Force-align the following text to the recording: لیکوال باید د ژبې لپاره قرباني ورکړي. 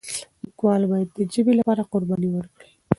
لیکوال 0.43 0.81
باید 0.91 1.09
د 1.15 1.19
ژبې 1.33 1.53
لپاره 1.59 1.87
قرباني 1.91 2.29
ورکړي. 2.31 2.71